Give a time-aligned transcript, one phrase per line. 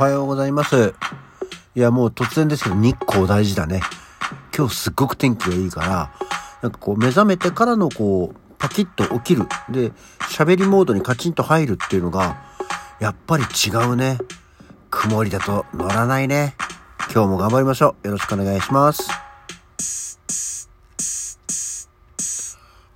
[0.00, 0.94] はようございます。
[1.74, 3.82] いや、もう突然ですけど、日光大事だね。
[4.56, 6.10] 今日すっごく天気がいいから、
[6.62, 9.46] なんかこう目覚めてからのこう、パキッと起きる。
[9.68, 12.38] で、喋りモードにカチンと入るっていうのが、
[12.98, 14.16] やっぱり違うね。
[14.88, 16.54] 曇りだと乗らないね。
[17.12, 18.06] 今日も頑張りましょう。
[18.06, 19.19] よろしくお願いします。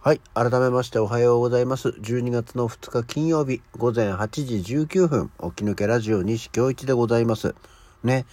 [0.04, 0.20] はい。
[0.34, 1.88] 改めましておはようございます。
[1.88, 7.54] 12月の2日金曜日午前8時19分、起き抜けラジオ西京一でございます。
[8.02, 8.26] ね。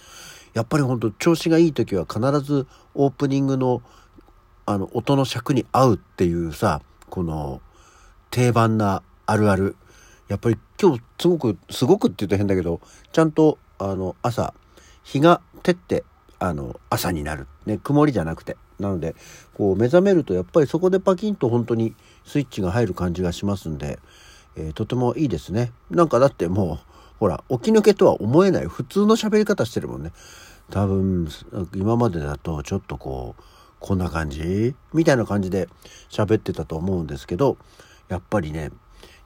[0.52, 3.80] やっぱりほんと調子がいい時は必ずオープニングの
[4.66, 7.62] あの音の尺に合うっていうさ、この
[8.30, 9.76] 定番なあるある。
[10.28, 14.52] やっぱり今日すごく、すごくって言うと変だけど、ちゃんとあの朝、
[15.04, 16.04] 日が照って
[16.42, 17.46] あの朝になる。
[17.66, 18.56] ね、曇りじゃなくて。
[18.80, 19.14] なので
[19.54, 21.94] こう目覚めるとやっぱりそこでパキンと本当に
[22.26, 24.00] スイッチが入る感じがしますんで、
[24.56, 25.70] えー、とてもいいですね。
[25.88, 28.66] なんかだってもうほら起き抜けとは思えない。
[28.66, 30.10] 普通の喋り方してるもんね。
[30.70, 31.28] 多分
[31.76, 33.42] 今までだとちょっとこう
[33.78, 34.74] こんな感じ？
[34.92, 35.68] みたいな感じで
[36.10, 37.58] 喋ってたと思うんですけど
[38.08, 38.72] やっぱりね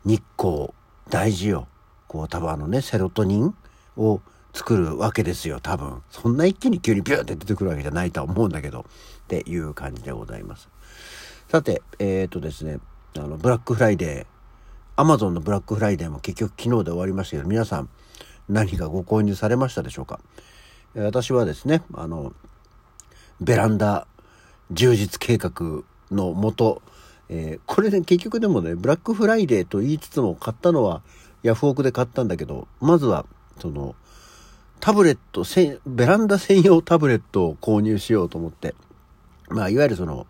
[0.05, 0.69] 日光
[1.09, 1.67] 大事よ。
[2.09, 3.55] こう多分あのねセロトニン
[3.97, 4.21] を
[4.57, 6.03] 作るわけですよ多分。
[6.11, 8.81] そんな一気に急にビューって出てくるわけじゃないとは思うんだけど。
[8.81, 10.69] っていう感じでございます。
[11.49, 12.79] さてえっ、ー、とですね
[13.17, 14.27] あのブラックフライデー
[14.95, 17.89] アマゾンのブラックフライデーも結局昨日で終わりましたけど皆さん
[18.49, 20.21] 何かご購入されましたでしょうか？
[20.95, 22.33] 私はですねあの
[23.41, 24.07] ベランダ
[24.71, 25.83] 充実計画
[26.13, 26.83] のもと、
[27.29, 31.03] えー、これね結局でもねブラックフライデーと言いつつも買ったのは
[31.43, 33.27] ヤフオクで買ったんだけどまずは
[33.61, 33.97] その
[34.87, 35.43] タブレット、
[35.85, 38.77] ベランダ専用タブレットを購入しようと思って、
[39.49, 40.29] まあ、いわゆるその、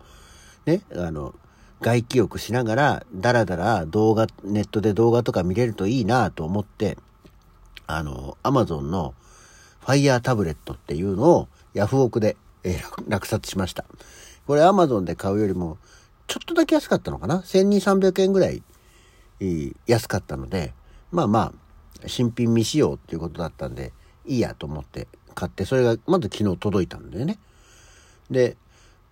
[0.65, 1.35] ね、あの、
[1.79, 6.97] 外気浴しながら、だらだら動画、ネットで動画とか見れるといいなと思って、
[7.85, 9.13] あの、アマゾンの
[9.81, 13.85] ファイヤータブレットっていうのをヤフオクで、えー、落札しました。
[14.47, 15.77] これアマゾンで買うよりも、
[16.25, 18.63] ちょっとだけ安かったのかな ?1200、300円ぐらい、
[19.85, 20.73] 安かったので、
[21.11, 21.53] まあま
[22.03, 23.93] あ、新品未使用っていうことだったんで、
[24.27, 27.37] いいやと思って買ってそれがまず昨日届いたんだよね。
[28.29, 28.57] で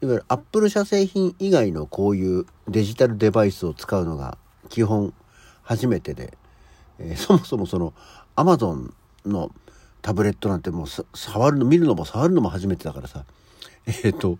[0.01, 4.37] いわゆるアップル社製品以外のこういうデジタルデバイスを使うのが
[4.69, 5.13] 基本
[5.63, 6.37] 初めてで、
[6.99, 7.93] えー、 そもそもその
[8.35, 8.93] アマゾン
[9.25, 9.51] の
[10.01, 13.25] タブレットなんてもう触るの見るのも触るのも初めてだからさ
[13.87, 14.37] えっ、ー、と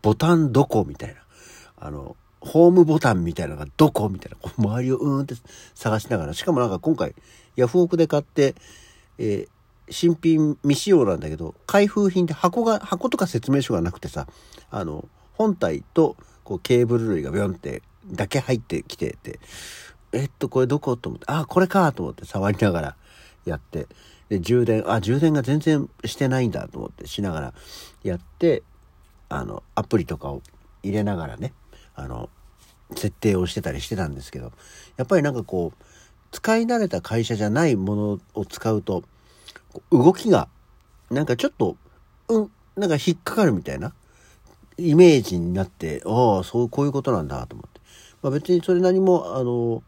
[0.00, 1.20] ボタンどこみたいな。
[1.76, 4.36] あのホームボタンみたいなのがどこみたいな。
[4.36, 5.34] こう周りをうーんって
[5.74, 6.34] 探しながら。
[6.34, 7.14] しかもなんか今回
[7.56, 8.54] ヤフオクで買って、
[9.18, 9.48] えー、
[9.92, 14.26] 新品未使用なんだけど開封品で箱が箱とか説明書がなくてさ
[14.70, 19.38] あの本体とこうケーブル類がビョンってだけ入ってきてて
[20.12, 22.96] えっとこれどこと思ってあこれかと思って触りながら
[23.44, 23.86] やって
[24.28, 27.54] で充電あ充電が全然してないんだと思ってしながら
[28.02, 28.62] やって
[29.28, 30.42] あのアプリとかを
[30.82, 31.52] 入れながらね
[31.94, 32.28] あの
[32.96, 34.52] 設定をしてたりしてたんですけど
[34.96, 35.84] やっぱりなんかこう
[36.30, 39.04] 使い慣れた会社じゃないものを使うと
[39.90, 40.48] 動きが、
[41.10, 41.76] なんかちょっと、
[42.28, 43.92] うん、なんか引っかかるみたいな
[44.78, 47.80] イメージになって、ああ、そう、こういうことなんだと思って。
[48.22, 49.82] まあ別にそれ何も、あの、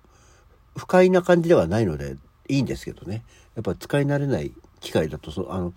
[0.77, 2.17] 不快な感じではないので
[2.49, 3.25] いいんですけどね。
[3.55, 5.72] やっぱ使い慣れない機械だと、そあの、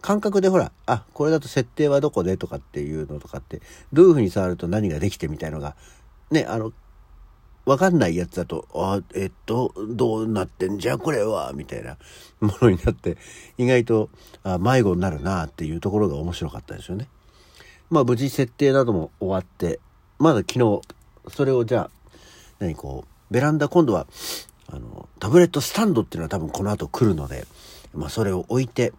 [0.00, 3.60] 感覚でほら、あ、これだと設定はどこでとかっていうのとかって、
[3.92, 5.74] どういうふうに触ると何ができてみたいのが、
[6.30, 6.72] ね、あの、
[7.68, 11.98] わかんないやつだと、あ、えっと、どうなってんじゃこれは、みたいな
[12.40, 13.18] ものになって、
[13.58, 14.08] 意外と
[14.42, 17.08] あ迷子になるなっていうところが面白かったですよね。
[17.90, 19.80] まあ無事設定なども終わって、
[20.18, 20.80] まだ昨日、
[21.28, 21.90] それをじゃあ、
[22.58, 24.06] 何こう、ベランダ今度は、
[24.72, 27.46] あの、タブレットスタンドっていうのは多分この後来るので、
[27.92, 28.94] まあそれを置いて、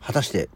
[0.00, 0.48] 果たして、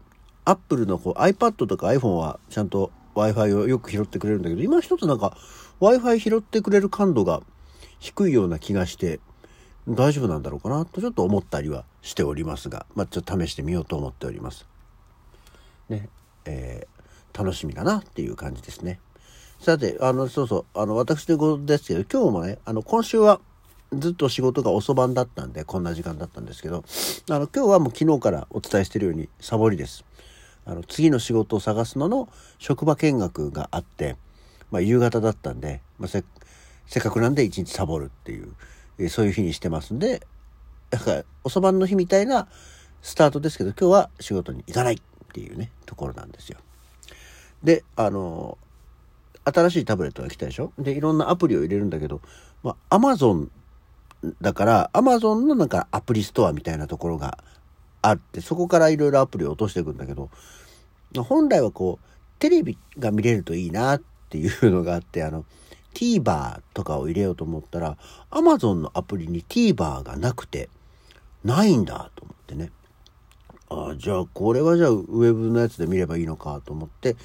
[0.43, 5.37] アップルのこう iPad とか iPhone はちゃんと Wi-Fi をよく拾ってくれるんだけど、今一つなんか
[5.83, 7.41] Wi-Fi 拾ってくれる感度が
[7.99, 9.19] 低いような気がして、
[9.85, 14.65] 大丈夫なんだろうかなとちょっと思ったりはしておりますが、まあ、ちょっと試してみようと思っております。
[15.89, 16.07] ね、
[16.45, 19.01] えー、楽しみだなっていう感じですね。
[19.59, 23.41] さて、あの、そうそう、あの、私でごですけど、今日もね、あの、今週は
[23.91, 26.85] ずっと仕事が遅番だったんで、こんな時間だったんですけど、
[27.29, 30.05] あの、今日はもう昨日からお伝えしてるように、サボりです。
[30.65, 34.15] あの、次の仕事を探すのの職場見学があって、
[34.73, 36.23] まあ、夕方だったんで、まあ、せ
[36.87, 38.53] せっかくなんで一日サボるっていう、
[38.97, 40.25] えそういう日にしてますんで、
[40.89, 42.47] だから遅番の日みたいな
[43.03, 44.97] スタートですけど、今日は仕事に行かないっ
[45.31, 46.57] ていうね、ところなんですよ。
[47.63, 48.57] で、あの、
[49.45, 50.73] 新しいタブレットが来たでしょ？
[50.79, 52.21] で、いろんなアプリを入れるんだけど、
[52.63, 53.49] まあ、Amazon
[54.41, 57.37] だから、Amazon のなんかアプリストアみたいなところが
[58.01, 60.31] あって、そこからいろいろアプリを落としていくんだけど、
[61.15, 62.05] 本来はこう、
[62.39, 64.01] テレビが見れるといいなっ
[64.33, 65.45] ていうのがあって、あの、
[65.93, 67.97] TVer とかを入れようと思ったら、
[68.31, 70.69] Amazon のアプリに TVer がなくて、
[71.43, 72.71] ないんだと思ってね。
[73.69, 77.15] ああ、じゃあこれはじゃあウェブのやつで見ればいいのかと思って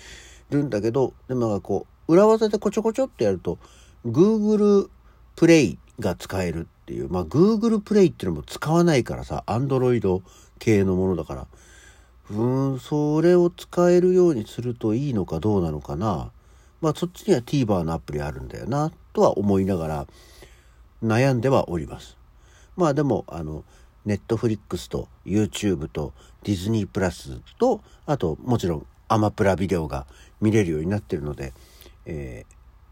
[0.51, 3.59] るんだけど、でもなんかこう、裏技でこちょこちょってやると、
[4.05, 4.91] Google
[5.35, 10.23] プレイが使えるっていう、まあ Google プレイっていうのも使わないからさ、Android
[10.59, 11.47] 系のものだから、
[12.31, 16.33] うーん、それを使えるようにするといいのかどうなのかな。
[16.81, 20.07] まあそっちには TVer のアプリあるんだよな、とは思いながら
[21.03, 22.17] 悩んではおります。
[22.77, 23.65] まあでも、あの、
[24.05, 26.13] ネットフリックスと YouTube と
[26.45, 30.07] ディズニープラスと、あともちろんアマプラビデオが
[30.41, 31.53] 見れるようになってるので、
[32.07, 32.45] え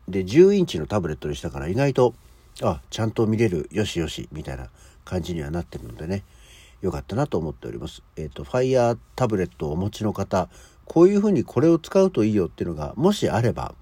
[0.08, 2.14] ー、で、10インチのタブレットにしたから意外と、
[2.62, 4.68] あ、ちゃんと見れる、よしよし、みたいな
[5.04, 6.24] 感じにはなってるのでね、
[6.80, 8.02] よかったなと思っております。
[8.16, 10.48] えっ、ー、と、Fire タブレットをお持ちの方、
[10.86, 13.74] こういうふうにこれを使うといいよっていうのが、もしあれば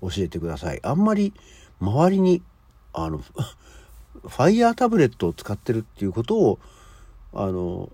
[0.00, 0.80] 教えてください。
[0.82, 1.32] あんまり
[1.80, 2.42] 周りに、
[2.92, 6.58] あの、 ファイヤータブレットを使ってるっていうことを、
[7.32, 7.92] あの、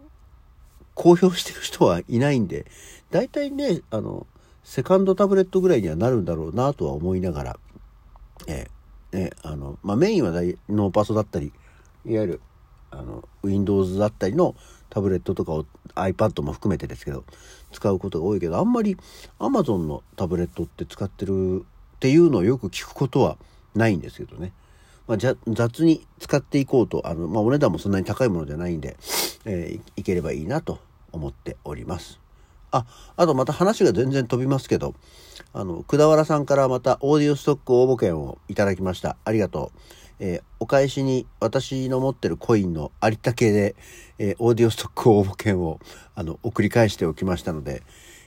[0.95, 2.67] 公表してる人はいないんで、
[3.11, 4.27] 大体ね、あの、
[4.63, 7.59] セカンドタブレットぐらいにはなるんだろうなとは思いながら、
[8.47, 10.31] えー、ね、あの、まあ、メインは
[10.69, 11.53] ノーパソだったり、
[12.07, 12.41] いわゆる、
[12.91, 14.55] あの、Windows だったりの
[14.89, 17.25] タブレットとかを iPad も含めてですけど、
[17.75, 18.97] 使うことが多いけど、あんまり
[19.39, 21.65] Amazon のタブレットって使ってる
[21.97, 23.37] っていうのをよく聞くことは
[23.75, 24.53] ないんですけどね。
[25.07, 28.97] まあ、じゃ雑に使っていこうと、あの、まあ、お値段もそんなに高いものじゃないんで、
[29.45, 30.79] えー、いければいいなと
[31.13, 32.19] 思っております。
[32.71, 32.87] あ、
[33.17, 34.95] あとまた話が全然飛びますけど、
[35.53, 39.17] あの、くだわらさんからまたオーディオストック応募券をいただきました。
[39.25, 39.79] ありがとう。
[40.21, 43.75] えー、お返しに私の持ってるコインの有田系で、
[44.19, 45.81] えー、オーディオストック応募券を
[46.15, 47.83] あの送り返しておきましたので、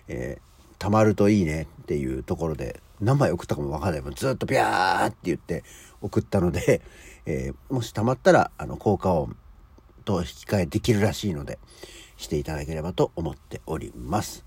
[0.08, 5.64] えー、貯まるといいねっていうところで何枚送ったかもわかんないもずっとビャーって言って
[6.02, 6.82] 送ったので、
[7.26, 9.36] えー、もし貯まったらあの効果音
[10.06, 11.60] と引き換えできるらしいので
[12.18, 14.46] していただければと思っております。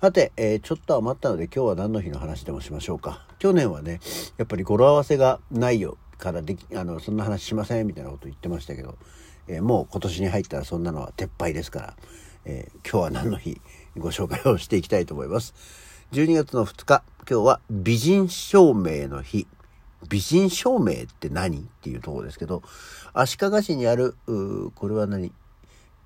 [0.00, 3.26] さて、えー、ちょっと余ったので今日は何の日の話でもしましょうか。
[3.38, 4.00] 去年はね、
[4.36, 8.96] やっぱり語呂合わせがないよからでき、あの、そんな話しませんみたいなこと言ってましたけど、
[9.48, 11.96] えー、もう今年に入ったらそんなのは撤廃ですから、
[12.44, 13.60] えー、今日は何の日
[13.96, 15.54] ご紹介をしていきたいと思います。
[16.12, 19.46] 12月の2日、今日は美人証明の日。
[20.08, 21.58] 美人証明って何？
[21.58, 22.62] っていうところですけど、
[23.12, 25.32] 足利市にある、これは何？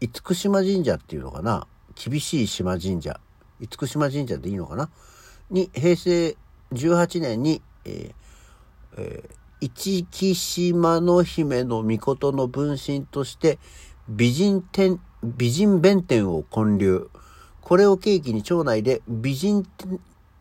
[0.01, 1.67] 厳島神社っていうのかな？
[1.95, 3.21] 厳しい島神社。
[3.61, 4.89] 厳島神社でいいのかな？
[5.51, 6.37] に、平成
[6.73, 8.15] 18年に、えー
[8.97, 13.59] えー一木島の姫の御事の分身として
[14.09, 17.11] 美人天、美人弁天を建立。
[17.61, 19.67] これを契機に町内で美人、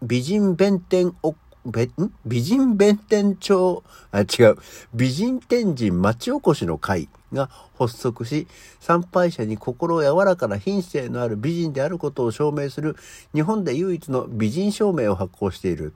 [0.01, 1.35] 美人弁天を
[1.65, 1.89] べ、
[2.25, 4.57] 美人弁天町、あ、違う、
[4.93, 8.47] 美人天神町おこしの会が発足し、
[8.79, 12.95] 参拝者に心柔らかな品性のある美人であることを証明する
[13.33, 15.93] 日本で唯一の美人証明を発行している。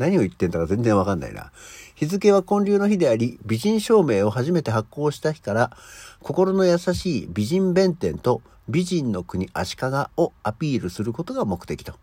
[0.00, 1.52] 何を言ってんだか全然わかんないな。
[1.94, 5.76] 日付は建立の日であり、美人証明を初めて発行した日から、
[6.22, 9.82] 心の優しい美人弁天と美人の国足利
[10.16, 11.94] をアピールすることが目的と。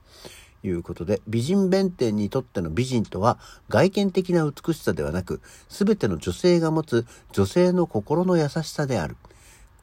[0.64, 3.40] いうことで、美人弁天にとっての美人とは、
[3.70, 9.18] 外見的な美しさではなく、すべての女性が持つ女性の心の優しさである。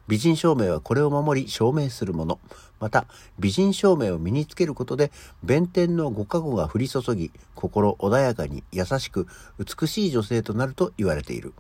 [0.09, 2.39] 美人証明はこれを守り証明するもの。
[2.81, 3.07] また、
[3.39, 5.11] 美人証明を身につけることで、
[5.43, 9.27] 弁天のご加護が降り注ぎ、心穏やかに優しく
[9.59, 11.55] 美しい女性となると言われている。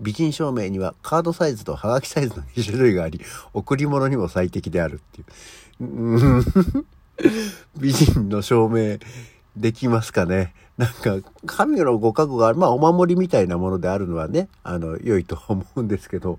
[0.00, 3.20] 美人証明にはカードサイズとハガキサイズの2種類があり、
[3.54, 5.26] 贈り物にも最適であるっていう。
[7.78, 8.98] 美人の証明
[9.56, 10.54] できますかね？
[10.76, 16.38] なんか、神のご加護が、まあお守りみたいなものであるのはね、あの、良いと思うんですけど、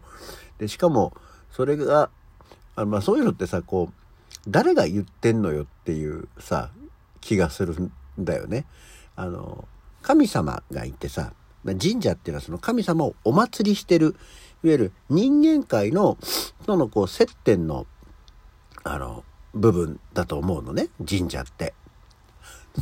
[0.59, 1.13] で、しかも、
[1.57, 2.11] それが、
[2.75, 3.93] あまあそういうのってさ、こう、
[4.47, 6.69] 誰が言ってんのよっていうさ、
[7.19, 8.67] 気がするんだよね。
[9.15, 9.67] あの、
[10.03, 11.33] 神様がいてさ、
[11.65, 14.15] 神社っていうのはその神様をお祭りしてる、
[14.63, 16.19] いわゆる人間界の、
[16.63, 17.87] そのこう接点の、
[18.83, 19.23] あの、
[19.55, 21.73] 部分だと思うのね、神社って。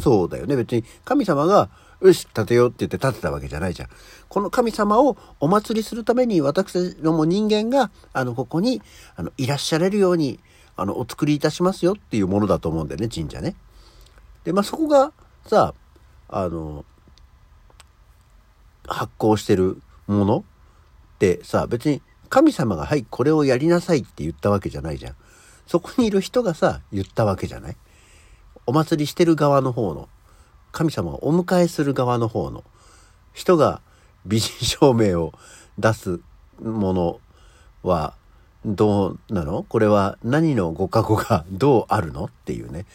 [0.01, 0.57] そうだよね。
[0.57, 1.69] 別に神様が、
[2.01, 3.89] よし、建てようって言って建てたわけじゃないじゃん。
[4.27, 8.81] この神様をお祭りするために私ども人間が、あの、ここに、
[9.15, 10.39] あの、いらっしゃれるように、
[10.75, 13.55] あの、お作りいたしますよっていうものだと思うんだよね、神社ね。
[14.43, 15.13] で、まあ、そこが、
[15.45, 15.73] さ、
[16.27, 16.85] あの、
[18.87, 20.37] 発行してるもの
[21.15, 25.15] ってさ、別に神様が、はい、これをやりなさいって言ったわけじゃないじゃん。
[25.67, 27.77] そこにいる人がさ、言ったわけじゃない
[28.67, 30.09] お祭りしてる側の方の、
[30.75, 32.65] 神様をお迎えする側の方の
[33.33, 33.81] 人が
[34.25, 35.31] 美人証明を
[35.79, 36.19] 出す
[36.61, 37.19] もの
[37.81, 38.13] は
[38.65, 39.63] どうなの？
[39.63, 42.25] これは何のご加護がどうあるの？
[42.25, 42.85] っていうね。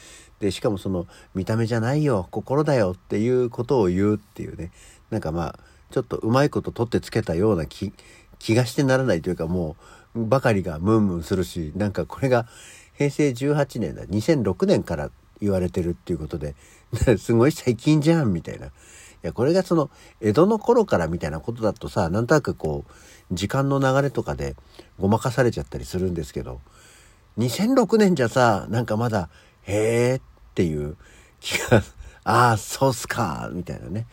[0.41, 4.73] で、しかもその見た目じゃないよ、心だよっていうことを言うっていうね。
[5.11, 5.59] なんかまあ、
[5.91, 7.95] ちょっとうまいこと取ってつけたような気、
[8.39, 9.77] 気がしてならないというかも
[10.15, 12.47] う、ばかりがムンムンするし、なんかこれが
[12.95, 15.11] 平成18年だ、2006年から
[15.41, 16.55] 言われてるっていうことで、
[17.19, 18.67] すごい最近じゃんみたいな。
[18.67, 18.71] い
[19.23, 24.57] や、これがその、江戸の頃からみたいなことだとさ、なんとなくこう、時間の流れとかで
[24.99, 26.61] ごまかされちゃったりするんですけど、
[27.39, 29.29] 2006年じゃさ、なんかまだ、
[29.63, 30.23] へーっ
[30.55, 30.97] ていう
[31.41, 31.83] 気が、
[32.25, 34.07] ああ、そうっすか、みたいなね。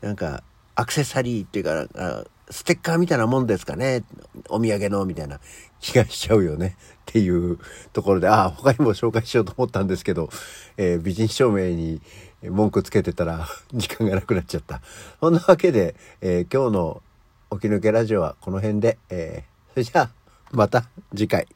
[0.00, 0.42] なんか、
[0.74, 4.04] アクセサリーっていうか、ステッカーみたいなもんですかね。
[4.50, 5.40] お土産の、みたいな
[5.80, 6.76] 気がしちゃうよね。
[6.78, 7.58] っていう
[7.92, 10.28] ところで、ああ、他にも紹介しようと思ったんですけど、
[10.76, 12.00] えー、美人証明に
[12.42, 14.82] 文句つけてたら 時間がなくなっちゃった。
[15.20, 17.02] そんなわけで、えー、今日の
[17.52, 20.10] 起き抜けラジオはこの辺で、えー、それじゃあ、
[20.52, 21.46] また次回。